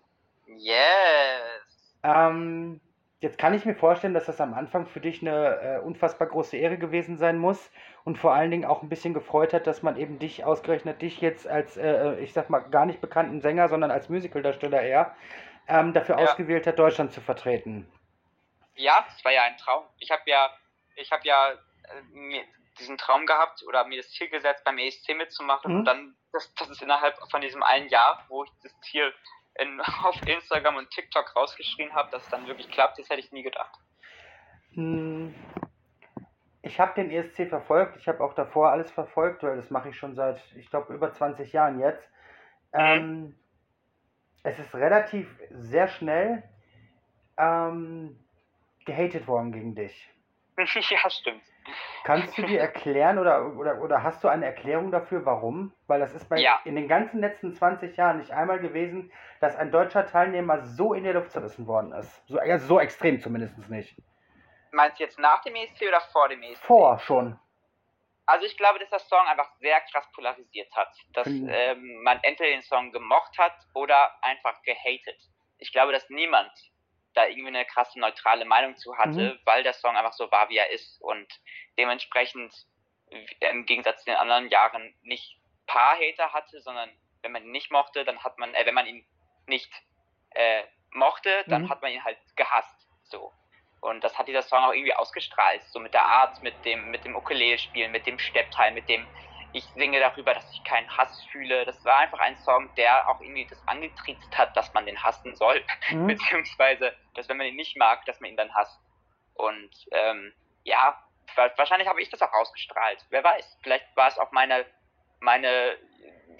Yes. 0.45 1.97
Ähm, 2.03 2.79
Jetzt 3.21 3.37
kann 3.37 3.53
ich 3.53 3.65
mir 3.65 3.75
vorstellen, 3.75 4.15
dass 4.15 4.25
das 4.25 4.41
am 4.41 4.55
Anfang 4.55 4.87
für 4.87 4.99
dich 4.99 5.21
eine 5.21 5.59
äh, 5.61 5.79
unfassbar 5.79 6.27
große 6.27 6.57
Ehre 6.57 6.79
gewesen 6.79 7.17
sein 7.17 7.37
muss 7.37 7.71
und 8.03 8.17
vor 8.17 8.33
allen 8.33 8.49
Dingen 8.49 8.65
auch 8.65 8.81
ein 8.81 8.89
bisschen 8.89 9.13
gefreut 9.13 9.53
hat, 9.53 9.67
dass 9.67 9.83
man 9.83 9.95
eben 9.95 10.17
dich, 10.17 10.43
ausgerechnet 10.43 11.03
dich 11.03 11.21
jetzt 11.21 11.47
als, 11.47 11.77
äh, 11.77 12.15
ich 12.15 12.33
sag 12.33 12.49
mal, 12.49 12.61
gar 12.61 12.87
nicht 12.87 12.99
bekannten 12.99 13.39
Sänger, 13.39 13.69
sondern 13.69 13.91
als 13.91 14.09
Musicaldarsteller 14.09 14.81
eher, 14.81 15.15
ähm, 15.67 15.93
dafür 15.93 16.17
ja. 16.17 16.23
ausgewählt 16.23 16.65
hat, 16.65 16.79
Deutschland 16.79 17.11
zu 17.11 17.21
vertreten. 17.21 17.85
Ja, 18.75 19.05
das 19.07 19.23
war 19.23 19.31
ja 19.31 19.43
ein 19.43 19.57
Traum. 19.57 19.85
Ich 19.99 20.11
habe 20.11 20.23
ja, 20.25 20.49
ich 20.95 21.11
habe 21.11 21.23
ja 21.25 21.51
äh, 21.51 22.43
diesen 22.79 22.97
Traum 22.97 23.25
gehabt 23.25 23.63
oder 23.67 23.85
mir 23.85 23.97
das 23.97 24.11
Ziel 24.11 24.29
gesetzt, 24.29 24.63
beim 24.63 24.77
ESC 24.77 25.15
mitzumachen 25.15 25.71
mhm. 25.71 25.79
und 25.79 25.85
dann, 25.85 26.15
das, 26.31 26.53
das 26.55 26.69
ist 26.69 26.81
innerhalb 26.81 27.17
von 27.29 27.41
diesem 27.41 27.63
einen 27.63 27.89
Jahr, 27.89 28.25
wo 28.29 28.43
ich 28.43 28.51
das 28.63 28.77
Ziel 28.81 29.13
in, 29.55 29.81
auf 30.03 30.15
Instagram 30.25 30.77
und 30.77 30.89
TikTok 30.89 31.35
rausgeschrien 31.35 31.93
habe, 31.93 32.11
dass 32.11 32.23
es 32.23 32.29
dann 32.29 32.47
wirklich 32.47 32.69
klappt, 32.69 32.99
das 32.99 33.09
hätte 33.09 33.19
ich 33.19 33.31
nie 33.31 33.43
gedacht. 33.43 33.77
Hm. 34.73 35.35
Ich 36.63 36.79
habe 36.79 36.93
den 36.93 37.11
ESC 37.11 37.49
verfolgt, 37.49 37.97
ich 37.97 38.07
habe 38.07 38.23
auch 38.23 38.33
davor 38.33 38.71
alles 38.71 38.91
verfolgt, 38.91 39.43
weil 39.43 39.57
das 39.57 39.71
mache 39.71 39.89
ich 39.89 39.97
schon 39.97 40.15
seit, 40.15 40.39
ich 40.55 40.69
glaube, 40.69 40.93
über 40.93 41.11
20 41.11 41.51
Jahren 41.51 41.79
jetzt. 41.79 42.07
Mhm. 42.73 42.79
Ähm, 42.79 43.39
es 44.43 44.57
ist 44.57 44.73
relativ 44.73 45.27
sehr 45.49 45.87
schnell 45.87 46.43
ähm, 47.37 48.20
gehatet 48.91 49.27
worden 49.27 49.51
gegen 49.51 49.75
dich. 49.75 50.09
ja, 50.57 51.09
stimmt. 51.09 51.43
Kannst 52.03 52.37
du 52.37 52.43
dir 52.43 52.59
erklären 52.67 53.19
oder, 53.19 53.55
oder, 53.55 53.81
oder 53.81 54.03
hast 54.03 54.23
du 54.23 54.27
eine 54.27 54.45
Erklärung 54.45 54.91
dafür, 54.91 55.25
warum? 55.25 55.73
Weil 55.87 55.99
das 55.99 56.13
ist 56.13 56.27
bei 56.29 56.37
ja. 56.37 56.59
in 56.65 56.75
den 56.75 56.87
ganzen 56.87 57.19
letzten 57.19 57.53
20 57.53 57.95
Jahren 57.95 58.17
nicht 58.17 58.31
einmal 58.31 58.59
gewesen, 58.59 59.11
dass 59.39 59.55
ein 59.55 59.71
deutscher 59.71 60.05
Teilnehmer 60.05 60.61
so 60.61 60.93
in 60.93 61.03
der 61.03 61.13
Luft 61.13 61.31
zerrissen 61.31 61.67
worden 61.67 61.93
ist. 61.93 62.27
So, 62.27 62.37
also 62.37 62.65
so 62.67 62.79
extrem 62.79 63.19
zumindest 63.19 63.57
nicht. 63.69 63.95
Meinst 64.71 64.99
du 64.99 65.03
jetzt 65.03 65.19
nach 65.19 65.41
dem 65.41 65.55
ESC 65.55 65.81
oder 65.87 66.01
vor 66.11 66.29
dem 66.29 66.41
ESC? 66.43 66.63
Vor 66.65 66.99
schon. 66.99 67.39
Also 68.25 68.45
ich 68.45 68.55
glaube, 68.55 68.79
dass 68.79 68.89
der 68.89 68.99
Song 68.99 69.25
einfach 69.27 69.51
sehr 69.59 69.79
krass 69.91 70.09
polarisiert 70.13 70.73
hat. 70.75 70.93
Dass 71.13 71.27
ähm, 71.27 72.01
man 72.03 72.19
entweder 72.23 72.51
den 72.51 72.61
Song 72.61 72.91
gemocht 72.91 73.37
hat 73.37 73.53
oder 73.73 74.11
einfach 74.21 74.61
gehatet. 74.63 75.19
Ich 75.57 75.71
glaube, 75.71 75.91
dass 75.91 76.09
niemand 76.09 76.51
da 77.13 77.25
irgendwie 77.25 77.47
eine 77.47 77.65
krasse 77.65 77.99
neutrale 77.99 78.45
Meinung 78.45 78.77
zu 78.77 78.97
hatte, 78.97 79.33
mhm. 79.33 79.39
weil 79.45 79.63
der 79.63 79.73
Song 79.73 79.95
einfach 79.95 80.13
so 80.13 80.31
war, 80.31 80.49
wie 80.49 80.57
er 80.57 80.71
ist 80.71 81.01
und 81.01 81.27
dementsprechend 81.77 82.53
im 83.39 83.65
Gegensatz 83.65 83.99
zu 83.99 84.05
den 84.05 84.15
anderen 84.15 84.49
Jahren 84.49 84.93
nicht 85.01 85.37
paar 85.67 85.97
Hater 85.97 86.33
hatte, 86.33 86.61
sondern 86.61 86.89
wenn 87.21 87.31
man 87.31 87.43
ihn 87.43 87.51
nicht 87.51 87.71
mochte, 87.71 88.03
dann 88.03 88.23
hat 88.23 88.37
man, 88.37 88.53
äh, 88.53 88.65
wenn 88.65 88.73
man 88.73 88.87
ihn 88.87 89.05
nicht 89.47 89.71
äh, 90.31 90.63
mochte, 90.91 91.43
dann 91.47 91.63
mhm. 91.63 91.69
hat 91.69 91.81
man 91.81 91.91
ihn 91.91 92.03
halt 92.03 92.17
gehasst. 92.35 92.87
So. 93.03 93.31
Und 93.81 94.03
das 94.03 94.17
hat 94.17 94.27
dieser 94.27 94.41
Song 94.41 94.63
auch 94.63 94.73
irgendwie 94.73 94.93
ausgestrahlt, 94.93 95.63
so 95.63 95.79
mit 95.79 95.93
der 95.93 96.05
Art, 96.05 96.41
mit 96.43 96.53
dem, 96.65 96.91
mit 96.91 97.03
dem 97.03 97.15
Ukulele-Spielen, 97.15 97.91
mit 97.91 98.05
dem 98.05 98.19
Steppteil, 98.19 98.71
mit 98.71 98.87
dem 98.87 99.07
ich 99.53 99.65
singe 99.75 99.99
darüber, 99.99 100.33
dass 100.33 100.51
ich 100.53 100.63
keinen 100.63 100.89
Hass 100.97 101.23
fühle. 101.31 101.65
Das 101.65 101.83
war 101.83 101.99
einfach 101.99 102.19
ein 102.19 102.37
Song, 102.37 102.73
der 102.75 103.09
auch 103.09 103.19
irgendwie 103.21 103.45
das 103.45 103.61
angetriezt 103.67 104.37
hat, 104.37 104.55
dass 104.55 104.73
man 104.73 104.85
den 104.85 105.01
hassen 105.03 105.35
soll. 105.35 105.63
Mhm. 105.89 106.07
Beziehungsweise, 106.07 106.95
dass 107.15 107.27
wenn 107.29 107.37
man 107.37 107.47
ihn 107.47 107.55
nicht 107.55 107.77
mag, 107.77 108.05
dass 108.05 108.19
man 108.19 108.31
ihn 108.31 108.37
dann 108.37 108.53
hasst. 108.53 108.79
Und 109.35 109.71
ähm, 109.91 110.33
ja, 110.63 111.03
wahrscheinlich 111.57 111.87
habe 111.87 112.01
ich 112.01 112.09
das 112.09 112.21
auch 112.21 112.33
ausgestrahlt. 112.33 113.05
Wer 113.09 113.23
weiß. 113.23 113.57
Vielleicht 113.63 113.85
war 113.95 114.07
es 114.07 114.17
auch 114.17 114.31
meine, 114.31 114.65
meine 115.19 115.77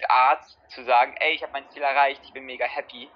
Art 0.08 0.44
zu 0.68 0.84
sagen, 0.84 1.14
ey, 1.18 1.34
ich 1.34 1.42
habe 1.42 1.52
mein 1.52 1.68
Ziel 1.70 1.82
erreicht, 1.82 2.20
ich 2.24 2.32
bin 2.32 2.44
mega 2.44 2.66
happy. 2.66 3.10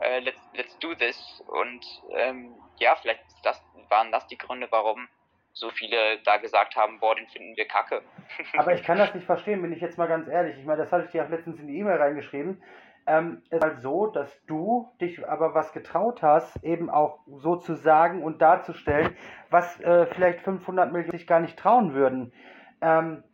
Uh, 0.00 0.18
let's, 0.20 0.40
let's 0.54 0.78
do 0.78 0.94
this. 0.94 1.42
Und 1.46 1.84
ähm, 2.10 2.54
ja, 2.78 2.96
vielleicht 2.96 3.22
das, 3.44 3.62
waren 3.88 4.10
das 4.10 4.26
die 4.26 4.38
Gründe, 4.38 4.66
warum 4.70 5.08
so 5.52 5.70
viele 5.70 6.18
da 6.24 6.38
gesagt 6.38 6.76
haben, 6.76 6.98
boah, 6.98 7.14
den 7.14 7.26
finden 7.28 7.56
wir 7.56 7.66
kacke. 7.66 8.02
Aber 8.56 8.72
ich 8.72 8.82
kann 8.82 8.98
das 8.98 9.14
nicht 9.14 9.26
verstehen, 9.26 9.62
bin 9.62 9.72
ich 9.72 9.80
jetzt 9.80 9.98
mal 9.98 10.08
ganz 10.08 10.28
ehrlich. 10.28 10.58
Ich 10.58 10.64
meine, 10.64 10.82
das 10.82 10.92
hatte 10.92 11.04
ich 11.04 11.10
dir 11.10 11.24
auch 11.24 11.28
letztens 11.28 11.60
in 11.60 11.68
die 11.68 11.78
E-Mail 11.78 11.96
reingeschrieben. 11.96 12.62
Ähm, 13.06 13.42
es 13.50 13.58
ist 13.58 13.64
halt 13.64 13.80
so, 13.80 14.06
dass 14.06 14.30
du 14.46 14.88
dich 15.00 15.26
aber 15.28 15.54
was 15.54 15.72
getraut 15.72 16.22
hast, 16.22 16.62
eben 16.62 16.88
auch 16.88 17.18
so 17.26 17.56
zu 17.56 17.74
sagen 17.74 18.22
und 18.22 18.40
darzustellen, 18.40 19.16
was 19.50 19.80
äh, 19.80 20.06
vielleicht 20.06 20.40
500 20.42 20.92
Millionen 20.92 21.18
sich 21.18 21.26
gar 21.26 21.40
nicht 21.40 21.58
trauen 21.58 21.94
würden. 21.94 22.32
Ähm, 22.80 23.24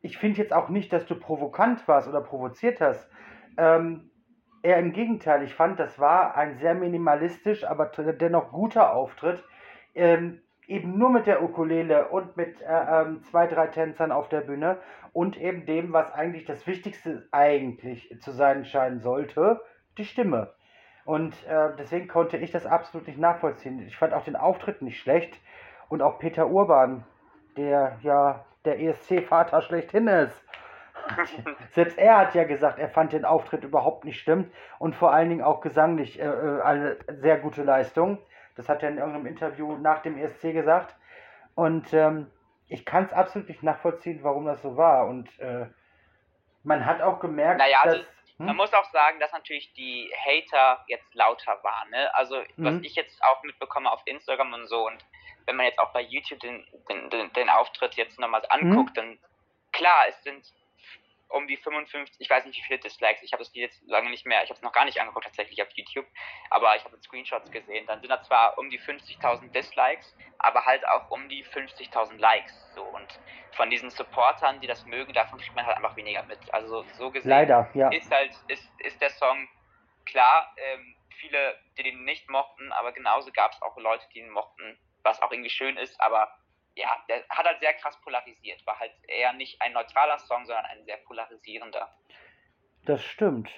ich 0.00 0.16
finde 0.16 0.38
jetzt 0.38 0.54
auch 0.54 0.70
nicht, 0.70 0.92
dass 0.92 1.04
du 1.04 1.14
provokant 1.14 1.86
warst 1.86 2.08
oder 2.08 2.22
provoziert 2.22 2.80
hast. 2.80 3.10
Ähm, 3.58 4.10
eher 4.62 4.78
im 4.78 4.92
Gegenteil, 4.92 5.42
ich 5.42 5.54
fand, 5.54 5.78
das 5.78 5.98
war 5.98 6.36
ein 6.36 6.58
sehr 6.58 6.74
minimalistisch, 6.74 7.64
aber 7.64 7.86
dennoch 7.86 8.52
guter 8.52 8.94
Auftritt. 8.94 9.44
Ähm, 9.94 10.40
eben 10.70 10.96
nur 10.96 11.10
mit 11.10 11.26
der 11.26 11.42
Ukulele 11.42 12.08
und 12.08 12.36
mit 12.36 12.60
äh, 12.62 12.66
ähm, 12.66 13.22
zwei, 13.24 13.46
drei 13.46 13.66
Tänzern 13.66 14.12
auf 14.12 14.28
der 14.28 14.40
Bühne 14.40 14.78
und 15.12 15.36
eben 15.36 15.66
dem, 15.66 15.92
was 15.92 16.12
eigentlich 16.12 16.44
das 16.44 16.66
Wichtigste 16.66 17.26
eigentlich 17.32 18.16
zu 18.20 18.30
sein 18.30 18.64
scheinen 18.64 19.00
sollte, 19.00 19.60
die 19.98 20.04
Stimme. 20.04 20.54
Und 21.04 21.34
äh, 21.46 21.70
deswegen 21.76 22.06
konnte 22.06 22.36
ich 22.36 22.52
das 22.52 22.66
absolut 22.66 23.08
nicht 23.08 23.18
nachvollziehen. 23.18 23.84
Ich 23.86 23.96
fand 23.96 24.14
auch 24.14 24.24
den 24.24 24.36
Auftritt 24.36 24.80
nicht 24.80 25.00
schlecht 25.00 25.40
und 25.88 26.02
auch 26.02 26.18
Peter 26.18 26.48
Urban, 26.48 27.04
der 27.56 27.98
ja 28.02 28.44
der 28.64 28.80
ESC-Vater 28.80 29.62
schlechthin 29.62 30.06
ist. 30.06 30.40
Selbst 31.72 31.98
er 31.98 32.18
hat 32.18 32.34
ja 32.34 32.44
gesagt, 32.44 32.78
er 32.78 32.88
fand 32.88 33.12
den 33.12 33.24
Auftritt 33.24 33.64
überhaupt 33.64 34.04
nicht 34.04 34.20
stimmt 34.20 34.52
und 34.78 34.94
vor 34.94 35.12
allen 35.12 35.30
Dingen 35.30 35.42
auch 35.42 35.60
gesanglich 35.62 36.20
äh, 36.20 36.24
äh 36.24 36.60
eine 36.62 36.96
sehr 37.08 37.38
gute 37.38 37.64
Leistung. 37.64 38.18
Das 38.56 38.68
hat 38.68 38.82
er 38.82 38.90
in 38.90 38.98
irgendeinem 38.98 39.26
Interview 39.26 39.76
nach 39.76 40.02
dem 40.02 40.18
ESC 40.18 40.52
gesagt. 40.52 40.94
Und 41.54 41.92
ähm, 41.92 42.30
ich 42.68 42.84
kann 42.84 43.04
es 43.04 43.12
absolut 43.12 43.48
nicht 43.48 43.62
nachvollziehen, 43.62 44.20
warum 44.22 44.46
das 44.46 44.62
so 44.62 44.76
war. 44.76 45.06
Und 45.06 45.28
äh, 45.40 45.66
man 46.62 46.86
hat 46.86 47.02
auch 47.02 47.20
gemerkt, 47.20 47.58
naja, 47.58 47.78
dass. 47.84 47.94
Also, 47.94 48.06
hm? 48.38 48.46
Man 48.46 48.56
muss 48.56 48.72
auch 48.72 48.90
sagen, 48.90 49.20
dass 49.20 49.32
natürlich 49.32 49.72
die 49.74 50.10
Hater 50.24 50.82
jetzt 50.88 51.14
lauter 51.14 51.58
waren. 51.62 51.90
Ne? 51.90 52.14
Also, 52.14 52.36
was 52.56 52.74
mhm. 52.74 52.84
ich 52.84 52.94
jetzt 52.94 53.22
auch 53.22 53.42
mitbekomme 53.42 53.90
auf 53.90 54.00
Instagram 54.06 54.54
und 54.54 54.66
so, 54.66 54.86
und 54.86 55.04
wenn 55.46 55.56
man 55.56 55.66
jetzt 55.66 55.78
auch 55.78 55.92
bei 55.92 56.00
YouTube 56.00 56.40
den, 56.40 56.64
den, 56.88 57.10
den, 57.10 57.32
den 57.32 57.48
Auftritt 57.50 57.94
jetzt 57.96 58.18
nochmal 58.18 58.42
anguckt, 58.48 58.90
mhm. 58.90 58.94
dann 58.94 59.18
klar, 59.72 60.04
es 60.08 60.22
sind 60.22 60.42
um 61.30 61.46
die 61.46 61.56
55, 61.56 62.16
ich 62.20 62.28
weiß 62.28 62.44
nicht 62.44 62.58
wie 62.58 62.62
viele 62.62 62.78
Dislikes, 62.78 63.22
ich 63.22 63.32
habe 63.32 63.42
das 63.42 63.54
jetzt 63.54 63.82
lange 63.86 64.10
nicht 64.10 64.26
mehr, 64.26 64.42
ich 64.42 64.50
habe 64.50 64.56
es 64.56 64.62
noch 64.62 64.72
gar 64.72 64.84
nicht 64.84 65.00
angeguckt 65.00 65.24
tatsächlich 65.24 65.62
auf 65.62 65.68
YouTube, 65.74 66.06
aber 66.50 66.76
ich 66.76 66.84
habe 66.84 67.00
Screenshots 67.00 67.50
gesehen, 67.50 67.86
dann 67.86 68.00
sind 68.00 68.10
da 68.10 68.22
zwar 68.22 68.58
um 68.58 68.68
die 68.70 68.80
50.000 68.80 69.50
Dislikes, 69.52 70.16
aber 70.38 70.64
halt 70.64 70.86
auch 70.88 71.10
um 71.10 71.28
die 71.28 71.44
50.000 71.44 72.18
Likes, 72.18 72.72
so 72.74 72.82
und 72.82 73.20
von 73.52 73.70
diesen 73.70 73.90
Supportern, 73.90 74.60
die 74.60 74.66
das 74.66 74.84
mögen, 74.86 75.12
davon 75.12 75.38
kriegt 75.38 75.54
man 75.54 75.66
halt 75.66 75.76
einfach 75.76 75.96
weniger 75.96 76.22
mit, 76.24 76.38
also 76.52 76.84
so 76.94 77.10
gesehen 77.10 77.30
Leider, 77.30 77.70
ja. 77.74 77.90
ist 77.90 78.10
halt, 78.10 78.32
ist, 78.48 78.68
ist 78.80 79.00
der 79.00 79.10
Song 79.10 79.48
klar, 80.04 80.52
ähm, 80.56 80.96
viele, 81.10 81.58
die 81.78 81.84
den 81.84 82.04
nicht 82.04 82.28
mochten, 82.28 82.72
aber 82.72 82.92
genauso 82.92 83.30
gab 83.32 83.52
es 83.52 83.62
auch 83.62 83.76
Leute, 83.76 84.06
die 84.14 84.20
ihn 84.20 84.30
mochten, 84.30 84.78
was 85.02 85.22
auch 85.22 85.30
irgendwie 85.30 85.50
schön 85.50 85.76
ist, 85.76 86.00
aber 86.00 86.39
ja, 86.74 86.88
der 87.08 87.24
hat 87.28 87.46
halt 87.46 87.60
sehr 87.60 87.74
krass 87.74 88.00
polarisiert. 88.02 88.64
War 88.66 88.78
halt 88.78 88.92
eher 89.06 89.32
nicht 89.32 89.60
ein 89.60 89.72
neutraler 89.72 90.18
Song, 90.18 90.44
sondern 90.44 90.64
ein 90.66 90.84
sehr 90.84 90.98
polarisierender. 90.98 91.88
Das 92.84 93.02
stimmt. 93.02 93.50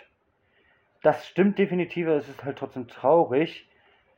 Das 1.02 1.26
stimmt 1.26 1.58
definitiv, 1.58 2.06
es 2.06 2.28
ist 2.28 2.44
halt 2.44 2.58
trotzdem 2.58 2.88
traurig. 2.88 3.68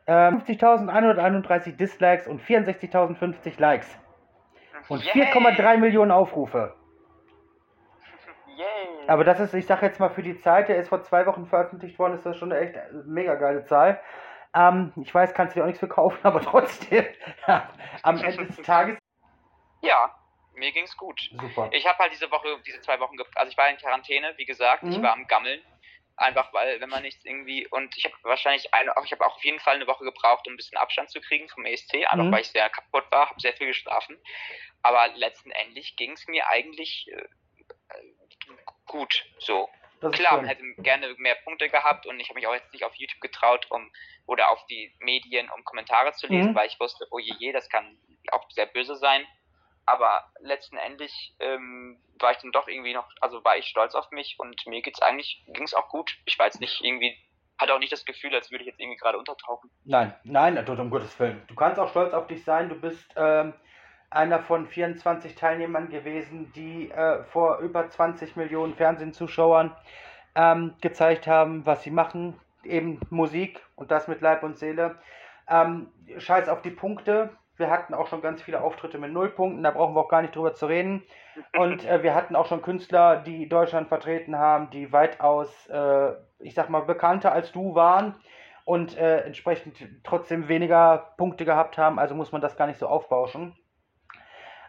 Ähm, 0.06 0.42
50.131 0.42 1.76
Dislikes 1.76 2.26
und 2.26 2.42
64.050 2.42 3.58
Likes. 3.58 3.98
Und 4.88 5.02
4,3 5.02 5.78
Millionen 5.78 6.10
Aufrufe. 6.10 6.74
Yay. 8.46 9.08
Aber 9.08 9.24
das 9.24 9.40
ist, 9.40 9.54
ich 9.54 9.66
sag 9.66 9.82
jetzt 9.82 9.98
mal 9.98 10.10
für 10.10 10.22
die 10.22 10.38
Zeit, 10.38 10.68
der 10.68 10.76
ist 10.76 10.88
vor 10.88 11.02
zwei 11.02 11.24
Wochen 11.26 11.46
veröffentlicht 11.46 11.98
worden, 11.98 12.14
ist 12.14 12.26
das 12.26 12.36
schon 12.36 12.52
eine 12.52 12.60
echt 12.60 12.78
mega 13.06 13.34
geile 13.34 13.64
Zahl. 13.64 14.00
Ähm, 14.54 14.92
ich 14.96 15.12
weiß, 15.12 15.34
kannst 15.34 15.54
du 15.54 15.58
dir 15.58 15.64
auch 15.64 15.66
nichts 15.66 15.80
verkaufen, 15.80 16.18
aber 16.23 16.40
trotzdem, 16.40 17.06
am 18.02 18.18
Ende 18.23 18.46
des 18.46 18.56
Tages. 18.62 18.99
Ja, 19.82 20.14
mir 20.54 20.73
ging's 20.73 20.96
gut. 20.96 21.30
Super. 21.40 21.68
Ich 21.73 21.87
habe 21.87 21.99
halt 21.99 22.12
diese 22.12 22.30
Woche, 22.30 22.61
diese 22.66 22.80
zwei 22.80 22.99
Wochen, 23.00 23.16
also 23.34 23.50
ich 23.50 23.58
war 23.58 23.68
in 23.68 23.76
Quarantäne, 23.76 24.34
wie 24.37 24.44
gesagt, 24.44 24.82
mhm. 24.82 24.92
ich 24.92 25.02
war 25.02 25.12
am 25.12 25.26
Gammeln. 25.26 25.61
Einfach 26.16 26.52
weil, 26.52 26.80
wenn 26.80 26.88
man 26.88 27.02
nichts 27.02 27.25
irgendwie, 27.25 27.66
und 27.66 27.96
ich 27.96 28.04
habe 28.04 28.14
wahrscheinlich 28.23 28.73
eine, 28.73 28.94
ich 29.04 29.11
habe 29.11 29.26
auch 29.26 29.34
auf 29.34 29.44
jeden 29.44 29.58
Fall 29.58 29.75
eine 29.75 29.88
Woche 29.88 30.04
gebraucht, 30.04 30.46
um 30.46 30.52
ein 30.52 30.56
bisschen 30.56 30.78
Abstand 30.78 31.11
zu 31.11 31.20
kriegen 31.20 31.49
vom 31.49 31.66
ESC, 31.66 32.06
einfach 32.06 32.26
mhm. 32.26 32.30
weil 32.30 32.42
ich 32.42 32.50
sehr 32.50 32.70
kaputt 32.70 33.04
war, 33.11 33.30
habe 33.30 33.40
sehr 33.40 33.52
viel 33.54 33.66
geschlafen. 33.66 34.16
Aber 34.82 35.08
letztendlich 35.16 35.96
ging 35.96 36.12
es 36.12 36.25
mir 36.28 36.46
eigentlich 36.49 37.11
äh, 37.11 37.25
gut 38.87 39.25
so. 39.38 39.68
Klar, 40.11 40.37
man 40.37 40.46
hätte 40.46 40.62
gerne 40.78 41.14
mehr 41.18 41.37
Punkte 41.44 41.68
gehabt 41.68 42.06
und 42.06 42.18
ich 42.20 42.28
habe 42.28 42.38
mich 42.38 42.46
auch 42.46 42.54
jetzt 42.54 42.73
nicht 42.73 42.84
auf 42.84 42.94
YouTube 42.94 43.20
getraut, 43.20 43.66
um 43.70 43.90
oder 44.26 44.50
auf 44.50 44.64
die 44.66 44.94
Medien, 45.00 45.50
um 45.50 45.64
Kommentare 45.64 46.12
zu 46.12 46.26
lesen, 46.26 46.52
mhm. 46.52 46.54
weil 46.54 46.68
ich 46.68 46.78
wusste, 46.80 47.06
oh 47.11 47.18
je, 47.18 47.34
je, 47.38 47.52
das 47.52 47.68
kann 47.68 47.99
auch 48.32 48.49
sehr 48.50 48.66
böse 48.66 48.96
sein. 48.96 49.25
Aber 49.87 50.25
letztendlich 50.40 51.34
ähm, 51.40 52.00
war 52.18 52.32
ich 52.32 52.38
dann 52.38 52.52
doch 52.52 52.68
irgendwie 52.68 52.94
noch, 52.94 53.06
also 53.20 53.44
war 53.44 53.56
ich 53.56 53.66
stolz 53.66 53.94
auf 53.94 54.11
mich 54.11 54.37
und 54.38 54.66
mir 54.66 54.80
geht's 54.80 55.02
eigentlich, 55.02 55.44
ging 55.49 55.64
es 55.64 55.75
auch 55.75 55.88
gut. 55.88 56.16
Ich 56.25 56.38
war 56.38 56.46
jetzt 56.46 56.61
nicht 56.61 56.82
irgendwie, 56.82 57.14
hatte 57.58 57.75
auch 57.75 57.78
nicht 57.78 57.92
das 57.92 58.06
Gefühl, 58.06 58.34
als 58.34 58.50
würde 58.50 58.64
ich 58.64 58.68
jetzt 58.68 58.80
irgendwie 58.80 58.96
gerade 58.96 59.18
untertauchen. 59.18 59.70
Nein, 59.84 60.14
nein, 60.25 60.66
um 60.66 60.90
Gottes 60.90 61.18
Willen. 61.20 61.42
Du 61.49 61.54
kannst 61.54 61.78
auch 61.78 61.90
stolz 61.90 62.14
auf 62.14 62.26
dich 62.26 62.44
sein, 62.44 62.70
du 62.70 62.76
bist 62.76 63.12
ähm, 63.16 63.52
einer 64.11 64.38
von 64.40 64.66
24 64.66 65.34
Teilnehmern 65.34 65.88
gewesen, 65.88 66.52
die 66.54 66.90
äh, 66.90 67.25
vor 67.25 67.58
über 67.58 67.88
20 67.88 68.37
Millionen 68.37 68.75
Fernsehzuschauern 68.75 69.75
ähm, 70.34 70.75
gezeigt 70.80 71.26
haben, 71.26 71.66
was 71.66 71.82
sie 71.82 71.90
machen. 71.90 72.38
Eben 72.62 73.00
Musik 73.11 73.61
und 73.76 73.90
das 73.90 74.08
mit 74.08 74.20
Leib 74.20 74.42
und 74.42 74.56
Seele. 74.56 74.96
Ähm, 75.49 75.88
scheiß 76.16 76.49
auf 76.49 76.62
die 76.62 76.70
Punkte. 76.70 77.30
Wir 77.56 77.70
hatten 77.70 77.94
auch 77.94 78.08
schon 78.08 78.23
ganz 78.23 78.42
viele 78.42 78.62
Auftritte 78.62 78.99
mit 78.99 79.12
Nullpunkten, 79.12 79.62
da 79.62 79.70
brauchen 79.70 79.94
wir 79.94 80.00
auch 80.00 80.08
gar 80.08 80.23
nicht 80.23 80.34
drüber 80.34 80.54
zu 80.54 80.66
reden. 80.66 81.04
Und 81.56 81.84
äh, 81.84 82.02
wir 82.02 82.14
hatten 82.14 82.34
auch 82.34 82.46
schon 82.46 82.62
Künstler, 82.62 83.16
die 83.16 83.49
Deutschland 83.49 83.88
vertreten 83.88 84.38
haben, 84.38 84.70
die 84.70 84.92
weitaus, 84.92 85.68
äh, 85.68 86.12
ich 86.40 86.54
sag 86.54 86.68
mal, 86.68 86.80
bekannter 86.80 87.32
als 87.32 87.52
du 87.52 87.75
waren 87.75 88.16
und 88.64 88.96
äh, 88.96 89.20
entsprechend 89.20 89.76
trotzdem 90.02 90.49
weniger 90.49 91.12
Punkte 91.16 91.44
gehabt 91.44 91.78
haben. 91.78 91.99
Also 92.00 92.14
muss 92.14 92.32
man 92.32 92.40
das 92.40 92.56
gar 92.56 92.66
nicht 92.66 92.78
so 92.78 92.88
aufbauschen 92.88 93.54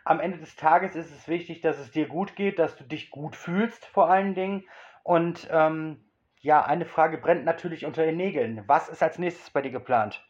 am 0.05 0.19
Ende 0.19 0.37
des 0.37 0.55
Tages 0.55 0.95
ist 0.95 1.11
es 1.11 1.27
wichtig, 1.27 1.61
dass 1.61 1.79
es 1.79 1.91
dir 1.91 2.07
gut 2.07 2.35
geht, 2.35 2.59
dass 2.59 2.77
du 2.77 2.83
dich 2.83 3.09
gut 3.09 3.35
fühlst 3.35 3.85
vor 3.87 4.09
allen 4.09 4.35
Dingen. 4.35 4.69
Und 5.03 5.47
ähm, 5.51 6.09
ja, 6.41 6.63
eine 6.63 6.85
Frage 6.85 7.17
brennt 7.17 7.43
natürlich 7.43 7.85
unter 7.85 8.05
den 8.05 8.15
Nägeln. 8.15 8.63
Was 8.67 8.87
ist 8.87 9.01
als 9.01 9.17
nächstes 9.17 9.49
bei 9.49 9.61
dir 9.61 9.71
geplant? 9.71 10.23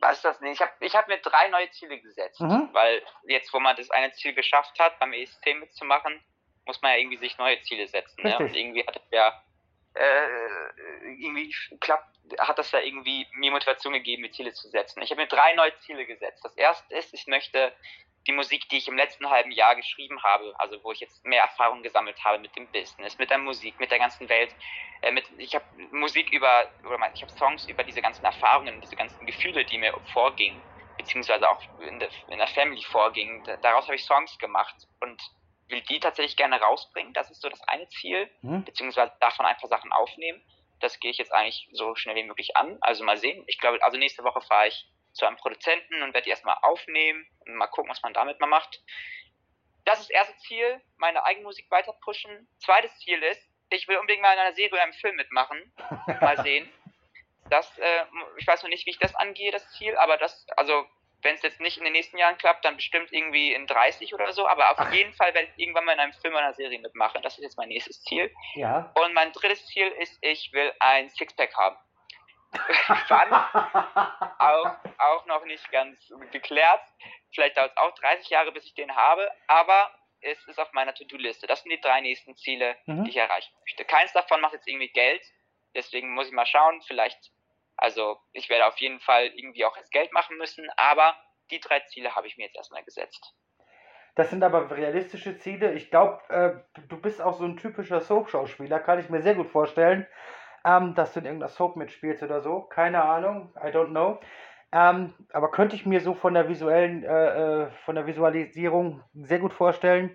Was 0.00 0.18
ist 0.18 0.24
das 0.24 0.40
nicht? 0.40 0.52
Ich 0.52 0.60
habe 0.60 0.72
ich 0.78 0.94
hab 0.94 1.08
mir 1.08 1.18
drei 1.18 1.48
neue 1.48 1.68
Ziele 1.72 2.00
gesetzt, 2.00 2.40
mhm. 2.40 2.68
weil 2.72 3.02
jetzt, 3.24 3.52
wo 3.52 3.58
man 3.58 3.74
das 3.74 3.90
eine 3.90 4.12
Ziel 4.12 4.32
geschafft 4.32 4.78
hat, 4.78 4.96
beim 5.00 5.12
ESC 5.12 5.56
mitzumachen, 5.58 6.20
muss 6.64 6.80
man 6.80 6.92
ja 6.92 6.98
irgendwie 6.98 7.16
sich 7.16 7.36
neue 7.36 7.60
Ziele 7.62 7.88
setzen. 7.88 8.22
Ne? 8.22 8.38
Und 8.38 8.54
irgendwie 8.54 8.86
hat 8.86 9.00
ja 9.10 9.42
äh, 9.94 11.10
irgendwie 11.10 11.52
klappt, 11.80 12.16
hat 12.38 12.58
das 12.60 12.70
ja 12.70 12.78
irgendwie 12.78 13.26
mir 13.32 13.50
Motivation 13.50 13.92
gegeben, 13.94 14.22
mir 14.22 14.30
Ziele 14.30 14.52
zu 14.52 14.68
setzen. 14.68 15.02
Ich 15.02 15.10
habe 15.10 15.20
mir 15.20 15.26
drei 15.26 15.54
neue 15.54 15.74
Ziele 15.78 16.06
gesetzt. 16.06 16.44
Das 16.44 16.56
erste 16.56 16.94
ist, 16.94 17.12
ich 17.12 17.26
möchte 17.26 17.72
die 18.26 18.32
Musik, 18.32 18.68
die 18.68 18.76
ich 18.76 18.88
im 18.88 18.96
letzten 18.96 19.28
halben 19.30 19.50
Jahr 19.50 19.74
geschrieben 19.74 20.22
habe, 20.22 20.54
also 20.58 20.82
wo 20.82 20.92
ich 20.92 21.00
jetzt 21.00 21.24
mehr 21.24 21.42
Erfahrung 21.42 21.82
gesammelt 21.82 22.22
habe 22.24 22.38
mit 22.38 22.54
dem 22.56 22.66
Business, 22.68 23.16
mit 23.18 23.30
der 23.30 23.38
Musik, 23.38 23.78
mit 23.80 23.90
der 23.90 23.98
ganzen 23.98 24.28
Welt. 24.28 24.54
Äh, 25.00 25.12
mit, 25.12 25.24
ich 25.38 25.54
habe 25.54 25.64
Musik 25.92 26.30
über, 26.32 26.68
oder 26.84 26.98
ich 27.14 27.22
habe 27.22 27.32
Songs 27.32 27.66
über 27.66 27.84
diese 27.84 28.02
ganzen 28.02 28.24
Erfahrungen, 28.24 28.80
diese 28.80 28.96
ganzen 28.96 29.24
Gefühle, 29.26 29.64
die 29.64 29.78
mir 29.78 29.94
vorgingen, 30.12 30.60
beziehungsweise 30.96 31.48
auch 31.48 31.62
in 31.80 31.98
der, 32.00 32.08
in 32.28 32.38
der 32.38 32.48
Family 32.48 32.82
vorgingen. 32.82 33.42
Daraus 33.62 33.84
habe 33.86 33.96
ich 33.96 34.04
Songs 34.04 34.38
gemacht 34.38 34.74
und 35.00 35.22
will 35.68 35.80
die 35.82 36.00
tatsächlich 36.00 36.36
gerne 36.36 36.60
rausbringen. 36.60 37.12
Das 37.12 37.30
ist 37.30 37.40
so 37.40 37.48
das 37.48 37.60
eine 37.62 37.88
Ziel, 37.88 38.28
mhm. 38.42 38.64
beziehungsweise 38.64 39.12
davon 39.20 39.46
ein 39.46 39.56
paar 39.56 39.68
Sachen 39.68 39.92
aufnehmen. 39.92 40.42
Das 40.80 40.98
gehe 41.00 41.10
ich 41.10 41.18
jetzt 41.18 41.32
eigentlich 41.32 41.68
so 41.72 41.94
schnell 41.94 42.16
wie 42.16 42.24
möglich 42.24 42.56
an. 42.56 42.78
Also 42.80 43.04
mal 43.04 43.16
sehen. 43.16 43.42
Ich 43.46 43.58
glaube, 43.58 43.82
also 43.82 43.98
nächste 43.98 44.24
Woche 44.24 44.40
fahre 44.40 44.68
ich 44.68 44.88
zu 45.18 45.26
einem 45.26 45.36
Produzenten 45.36 46.02
und 46.02 46.14
werde 46.14 46.24
die 46.24 46.30
erstmal 46.30 46.56
aufnehmen 46.62 47.26
und 47.40 47.54
mal 47.56 47.66
gucken, 47.66 47.90
was 47.90 48.02
man 48.02 48.14
damit 48.14 48.40
mal 48.40 48.46
macht. 48.46 48.82
Das 49.84 50.00
ist 50.00 50.10
das 50.10 50.16
erste 50.16 50.36
Ziel, 50.38 50.80
meine 50.96 51.24
Eigenmusik 51.24 51.70
weiter 51.70 51.92
pushen. 52.04 52.48
Zweites 52.58 52.96
Ziel 53.00 53.22
ist, 53.22 53.42
ich 53.70 53.88
will 53.88 53.98
unbedingt 53.98 54.22
mal 54.22 54.32
in 54.32 54.38
einer 54.38 54.54
Serie 54.54 54.72
oder 54.72 54.82
einem 54.82 54.92
Film 54.94 55.16
mitmachen. 55.16 55.72
Mal 56.20 56.42
sehen. 56.42 56.70
Das, 57.50 57.78
äh, 57.78 58.04
ich 58.38 58.46
weiß 58.46 58.62
noch 58.62 58.70
nicht, 58.70 58.86
wie 58.86 58.90
ich 58.90 58.98
das 58.98 59.14
angehe, 59.14 59.50
das 59.50 59.70
Ziel, 59.72 59.96
aber 59.96 60.16
das, 60.16 60.46
also 60.56 60.86
wenn 61.22 61.34
es 61.34 61.42
jetzt 61.42 61.60
nicht 61.60 61.78
in 61.78 61.84
den 61.84 61.92
nächsten 61.92 62.16
Jahren 62.18 62.38
klappt, 62.38 62.64
dann 62.64 62.76
bestimmt 62.76 63.12
irgendwie 63.12 63.52
in 63.52 63.66
30 63.66 64.14
oder 64.14 64.32
so, 64.32 64.46
aber 64.46 64.70
auf 64.70 64.92
jeden 64.92 65.12
Fall 65.14 65.34
werde 65.34 65.48
ich 65.48 65.62
irgendwann 65.62 65.84
mal 65.84 65.92
in 65.92 66.00
einem 66.00 66.12
Film 66.12 66.34
oder 66.34 66.44
einer 66.44 66.54
Serie 66.54 66.78
mitmachen. 66.78 67.22
Das 67.22 67.36
ist 67.36 67.42
jetzt 67.42 67.56
mein 67.56 67.68
nächstes 67.68 68.02
Ziel. 68.02 68.32
Ja. 68.54 68.92
Und 69.02 69.14
mein 69.14 69.32
drittes 69.32 69.66
Ziel 69.66 69.88
ist, 69.98 70.16
ich 70.20 70.52
will 70.52 70.72
ein 70.78 71.10
Sixpack 71.10 71.54
haben. 71.56 71.76
Wann? 73.08 73.32
auch, 74.38 74.76
auch 74.98 75.26
noch 75.26 75.44
nicht 75.44 75.70
ganz 75.70 76.12
geklärt. 76.32 76.80
Vielleicht 77.32 77.56
dauert 77.56 77.72
es 77.72 77.76
auch 77.76 77.94
30 77.94 78.30
Jahre, 78.30 78.52
bis 78.52 78.64
ich 78.64 78.74
den 78.74 78.94
habe, 78.94 79.30
aber 79.46 79.90
es 80.20 80.38
ist 80.48 80.58
auf 80.58 80.72
meiner 80.72 80.94
To-Do-Liste. 80.94 81.46
Das 81.46 81.62
sind 81.62 81.70
die 81.70 81.80
drei 81.80 82.00
nächsten 82.00 82.34
Ziele, 82.36 82.76
mhm. 82.86 83.04
die 83.04 83.10
ich 83.10 83.16
erreichen 83.16 83.54
möchte. 83.60 83.84
Keins 83.84 84.12
davon 84.12 84.40
macht 84.40 84.54
jetzt 84.54 84.66
irgendwie 84.66 84.88
Geld, 84.88 85.22
deswegen 85.74 86.14
muss 86.14 86.28
ich 86.28 86.32
mal 86.32 86.46
schauen. 86.46 86.80
Vielleicht, 86.86 87.30
also 87.76 88.18
ich 88.32 88.48
werde 88.48 88.66
auf 88.66 88.78
jeden 88.78 89.00
Fall 89.00 89.26
irgendwie 89.26 89.64
auch 89.64 89.76
jetzt 89.76 89.92
Geld 89.92 90.12
machen 90.12 90.36
müssen, 90.38 90.68
aber 90.76 91.14
die 91.50 91.60
drei 91.60 91.80
Ziele 91.80 92.14
habe 92.14 92.26
ich 92.26 92.36
mir 92.36 92.44
jetzt 92.44 92.56
erstmal 92.56 92.84
gesetzt. 92.84 93.34
Das 94.16 94.30
sind 94.30 94.42
aber 94.42 94.68
realistische 94.72 95.38
Ziele. 95.38 95.74
Ich 95.74 95.90
glaube, 95.90 96.20
äh, 96.28 96.80
du 96.88 97.00
bist 97.00 97.22
auch 97.22 97.38
so 97.38 97.44
ein 97.44 97.56
typischer 97.56 98.00
Soap-Schauspieler, 98.00 98.80
kann 98.80 98.98
ich 98.98 99.08
mir 99.08 99.22
sehr 99.22 99.36
gut 99.36 99.48
vorstellen 99.48 100.08
ähm, 100.64 100.94
dass 100.94 101.12
du 101.12 101.20
in 101.20 101.26
irgendeiner 101.26 101.50
Soap 101.50 101.76
mitspielst 101.76 102.22
oder 102.22 102.40
so. 102.40 102.62
Keine 102.62 103.02
Ahnung, 103.02 103.52
I 103.56 103.68
don't 103.68 103.90
know. 103.90 104.18
Ähm, 104.70 105.14
aber 105.32 105.50
könnte 105.50 105.76
ich 105.76 105.86
mir 105.86 106.00
so 106.00 106.14
von 106.14 106.34
der 106.34 106.48
visuellen, 106.48 107.02
äh, 107.02 107.64
äh 107.64 107.70
von 107.84 107.94
der 107.94 108.06
Visualisierung 108.06 109.02
sehr 109.14 109.38
gut 109.38 109.54
vorstellen. 109.54 110.14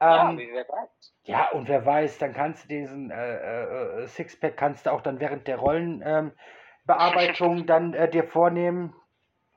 Ähm, 0.00 0.38
ja, 0.38 0.46
wer 0.52 0.68
weiß. 0.68 1.14
Ja, 1.24 1.48
und 1.50 1.68
wer 1.68 1.84
weiß, 1.84 2.18
dann 2.18 2.32
kannst 2.32 2.64
du 2.64 2.68
diesen 2.68 3.10
äh, 3.10 3.36
äh, 3.36 4.02
äh 4.02 4.06
Sixpack 4.06 4.56
kannst 4.56 4.86
du 4.86 4.92
auch 4.92 5.00
dann 5.00 5.20
während 5.20 5.46
der 5.46 5.58
Rollenbearbeitung 5.58 7.58
ähm, 7.58 7.66
dann 7.66 7.94
äh, 7.94 8.08
dir 8.08 8.24
vornehmen. 8.24 8.94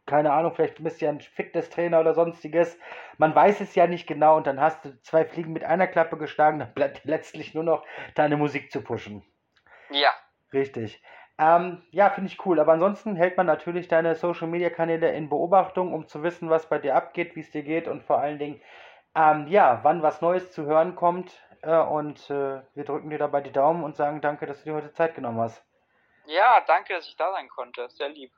Keine 0.06 0.34
Ahnung, 0.34 0.54
vielleicht 0.56 0.84
bist 0.84 1.00
du 1.00 1.06
ja 1.06 1.12
ein 1.12 1.22
Fitnesstrainer 1.22 2.00
oder 2.00 2.16
sonstiges. 2.16 2.78
Man 3.18 3.36
weiß 3.36 3.62
es 3.62 3.76
ja 3.76 3.86
nicht 3.86 4.08
genau 4.08 4.38
und 4.38 4.48
dann 4.48 4.60
hast 4.60 4.84
du 4.84 5.00
zwei 5.04 5.24
Fliegen 5.24 5.54
mit 5.54 5.64
einer 5.64 5.88
Klappe 5.88 6.18
geschlagen, 6.18 6.60
dann 6.60 6.74
bleibt 6.74 7.06
letztlich 7.06 7.54
nur 7.54 7.64
noch 7.64 7.86
deine 8.16 8.36
Musik 8.36 8.72
zu 8.72 8.82
pushen. 8.82 9.24
Ja. 9.90 10.14
Richtig. 10.54 11.02
Ähm, 11.38 11.84
ja, 11.92 12.10
finde 12.10 12.30
ich 12.32 12.46
cool. 12.46 12.60
Aber 12.60 12.74
ansonsten 12.74 13.16
hält 13.16 13.38
man 13.38 13.46
natürlich 13.46 13.88
deine 13.88 14.16
Social 14.16 14.48
Media 14.48 14.70
Kanäle 14.70 15.12
in 15.12 15.30
Beobachtung, 15.30 15.94
um 15.94 16.08
zu 16.08 16.24
wissen, 16.24 16.50
was 16.50 16.68
bei 16.68 16.80
dir 16.80 16.96
abgeht, 16.96 17.36
wie 17.36 17.42
es 17.42 17.52
dir 17.52 17.64
geht 17.64 17.88
und 17.88 18.04
vor 18.04 18.20
allen 18.20 18.40
Dingen, 18.40 18.62
ähm, 19.16 19.48
ja, 19.48 19.80
wann 19.84 20.04
was 20.04 20.22
Neues 20.22 20.52
zu 20.52 20.66
hören 20.66 20.96
kommt. 20.96 21.32
Äh, 21.62 21.78
und 21.78 22.30
äh, 22.30 22.62
wir 22.74 22.86
drücken 22.86 23.10
dir 23.10 23.18
dabei 23.18 23.42
die 23.42 23.52
Daumen 23.52 23.84
und 23.84 23.96
sagen 23.96 24.22
danke, 24.22 24.46
dass 24.46 24.60
du 24.60 24.70
dir 24.70 24.76
heute 24.76 24.94
Zeit 24.94 25.16
genommen 25.16 25.40
hast. 25.40 25.64
Ja, 26.26 26.62
danke, 26.68 26.94
dass 26.94 27.08
ich 27.08 27.16
da 27.16 27.32
sein 27.32 27.50
konnte. 27.50 27.90
Sehr 27.90 28.10
lieb. 28.10 28.32